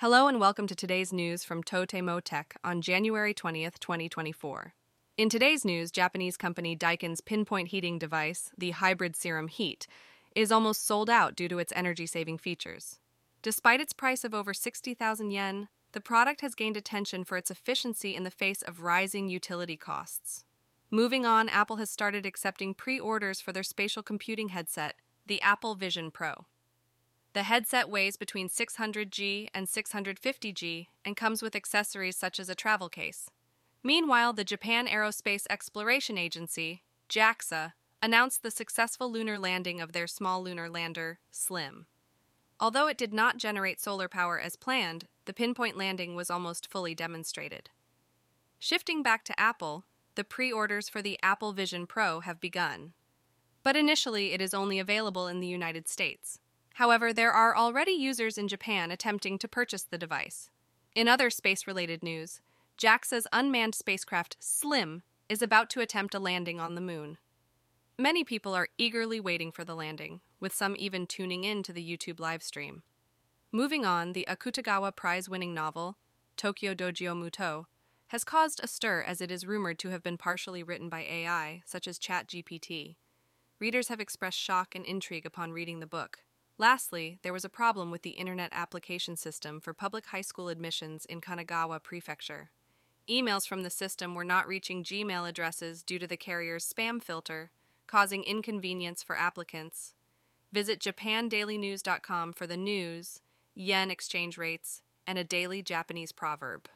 Hello 0.00 0.28
and 0.28 0.40
welcome 0.40 0.66
to 0.66 0.74
today's 0.74 1.12
news 1.12 1.44
from 1.44 1.62
TotemoTech 1.62 2.56
on 2.64 2.80
January 2.80 3.34
20th, 3.34 3.78
2024. 3.80 4.72
In 5.18 5.28
today's 5.28 5.62
news, 5.62 5.90
Japanese 5.90 6.38
company 6.38 6.74
Daikin's 6.74 7.20
pinpoint 7.20 7.68
heating 7.68 7.98
device, 7.98 8.50
the 8.56 8.70
Hybrid 8.70 9.14
Serum 9.14 9.48
Heat, 9.48 9.86
is 10.34 10.50
almost 10.50 10.86
sold 10.86 11.10
out 11.10 11.36
due 11.36 11.48
to 11.48 11.58
its 11.58 11.74
energy 11.76 12.06
saving 12.06 12.38
features. 12.38 12.98
Despite 13.42 13.82
its 13.82 13.92
price 13.92 14.24
of 14.24 14.32
over 14.32 14.54
60,000 14.54 15.32
yen, 15.32 15.68
the 15.92 16.00
product 16.00 16.40
has 16.40 16.54
gained 16.54 16.78
attention 16.78 17.22
for 17.22 17.36
its 17.36 17.50
efficiency 17.50 18.16
in 18.16 18.24
the 18.24 18.30
face 18.30 18.62
of 18.62 18.80
rising 18.80 19.28
utility 19.28 19.76
costs. 19.76 20.46
Moving 20.90 21.26
on, 21.26 21.50
Apple 21.50 21.76
has 21.76 21.90
started 21.90 22.24
accepting 22.24 22.72
pre 22.72 22.98
orders 22.98 23.42
for 23.42 23.52
their 23.52 23.62
spatial 23.62 24.02
computing 24.02 24.48
headset, 24.48 24.94
the 25.26 25.42
Apple 25.42 25.74
Vision 25.74 26.10
Pro. 26.10 26.46
The 27.32 27.44
headset 27.44 27.88
weighs 27.88 28.16
between 28.16 28.48
600G 28.48 29.48
and 29.54 29.68
650G 29.68 30.86
and 31.04 31.16
comes 31.16 31.42
with 31.42 31.54
accessories 31.54 32.16
such 32.16 32.40
as 32.40 32.48
a 32.48 32.56
travel 32.56 32.88
case. 32.88 33.30
Meanwhile, 33.84 34.32
the 34.32 34.44
Japan 34.44 34.88
Aerospace 34.88 35.46
Exploration 35.48 36.18
Agency, 36.18 36.82
JAXA, 37.08 37.72
announced 38.02 38.42
the 38.42 38.50
successful 38.50 39.10
lunar 39.10 39.38
landing 39.38 39.80
of 39.80 39.92
their 39.92 40.06
small 40.06 40.42
lunar 40.42 40.68
lander, 40.68 41.20
SLIM. 41.30 41.86
Although 42.58 42.88
it 42.88 42.98
did 42.98 43.14
not 43.14 43.38
generate 43.38 43.80
solar 43.80 44.08
power 44.08 44.38
as 44.38 44.56
planned, 44.56 45.06
the 45.24 45.32
pinpoint 45.32 45.76
landing 45.76 46.14
was 46.14 46.30
almost 46.30 46.70
fully 46.70 46.94
demonstrated. 46.94 47.70
Shifting 48.58 49.02
back 49.02 49.24
to 49.24 49.40
Apple, 49.40 49.84
the 50.14 50.24
pre 50.24 50.52
orders 50.52 50.88
for 50.88 51.00
the 51.00 51.18
Apple 51.22 51.52
Vision 51.52 51.86
Pro 51.86 52.20
have 52.20 52.40
begun. 52.40 52.92
But 53.62 53.76
initially, 53.76 54.32
it 54.32 54.42
is 54.42 54.52
only 54.52 54.78
available 54.78 55.28
in 55.28 55.40
the 55.40 55.46
United 55.46 55.88
States. 55.88 56.40
However, 56.74 57.12
there 57.12 57.32
are 57.32 57.56
already 57.56 57.92
users 57.92 58.38
in 58.38 58.48
Japan 58.48 58.90
attempting 58.90 59.38
to 59.38 59.48
purchase 59.48 59.82
the 59.82 59.98
device. 59.98 60.50
In 60.94 61.08
other 61.08 61.30
space 61.30 61.66
related 61.66 62.02
news, 62.02 62.40
JAXA's 62.78 63.26
unmanned 63.32 63.74
spacecraft 63.74 64.36
SLIM 64.40 65.02
is 65.28 65.42
about 65.42 65.70
to 65.70 65.80
attempt 65.80 66.14
a 66.14 66.18
landing 66.18 66.58
on 66.58 66.74
the 66.74 66.80
moon. 66.80 67.18
Many 67.98 68.24
people 68.24 68.54
are 68.54 68.68
eagerly 68.78 69.20
waiting 69.20 69.52
for 69.52 69.64
the 69.64 69.74
landing, 69.74 70.22
with 70.40 70.54
some 70.54 70.74
even 70.78 71.06
tuning 71.06 71.44
in 71.44 71.62
to 71.64 71.72
the 71.72 71.84
YouTube 71.84 72.16
livestream. 72.16 72.80
Moving 73.52 73.84
on, 73.84 74.12
the 74.12 74.26
Akutagawa 74.28 74.96
Prize 74.96 75.28
winning 75.28 75.52
novel, 75.52 75.98
Tokyo 76.36 76.72
Dojo 76.74 77.14
Muto, 77.14 77.66
has 78.08 78.24
caused 78.24 78.60
a 78.62 78.66
stir 78.66 79.02
as 79.02 79.20
it 79.20 79.30
is 79.30 79.46
rumored 79.46 79.78
to 79.80 79.90
have 79.90 80.02
been 80.02 80.16
partially 80.16 80.62
written 80.62 80.88
by 80.88 81.02
AI, 81.02 81.62
such 81.66 81.86
as 81.86 81.98
ChatGPT. 81.98 82.96
Readers 83.60 83.88
have 83.88 84.00
expressed 84.00 84.38
shock 84.38 84.74
and 84.74 84.84
intrigue 84.86 85.26
upon 85.26 85.52
reading 85.52 85.80
the 85.80 85.86
book, 85.86 86.20
Lastly, 86.60 87.18
there 87.22 87.32
was 87.32 87.46
a 87.46 87.48
problem 87.48 87.90
with 87.90 88.02
the 88.02 88.10
Internet 88.10 88.50
application 88.52 89.16
system 89.16 89.60
for 89.60 89.72
public 89.72 90.04
high 90.04 90.20
school 90.20 90.50
admissions 90.50 91.06
in 91.06 91.22
Kanagawa 91.22 91.82
Prefecture. 91.82 92.50
Emails 93.08 93.48
from 93.48 93.62
the 93.62 93.70
system 93.70 94.14
were 94.14 94.26
not 94.26 94.46
reaching 94.46 94.84
Gmail 94.84 95.26
addresses 95.26 95.82
due 95.82 95.98
to 95.98 96.06
the 96.06 96.18
carrier's 96.18 96.70
spam 96.70 97.02
filter, 97.02 97.50
causing 97.86 98.24
inconvenience 98.24 99.02
for 99.02 99.16
applicants. 99.16 99.94
Visit 100.52 100.80
japandailynews.com 100.80 102.34
for 102.34 102.46
the 102.46 102.58
news, 102.58 103.22
yen 103.54 103.90
exchange 103.90 104.36
rates, 104.36 104.82
and 105.06 105.18
a 105.18 105.24
daily 105.24 105.62
Japanese 105.62 106.12
proverb. 106.12 106.68